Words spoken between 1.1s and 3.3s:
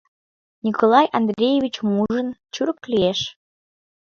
Андреевичым ужын, чурк лиеш.